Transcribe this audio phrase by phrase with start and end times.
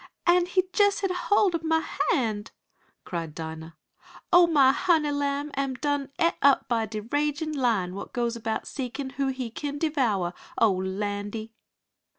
[0.25, 2.49] "An' he jest had hold ob mah hand!"
[3.05, 3.75] cried Dinah.
[4.33, 8.65] "Oh, mah honey lamb am done et up by de ragin' lion what goes about
[8.65, 10.33] seekin' who he kin devouer!
[10.57, 11.53] Oh landy!"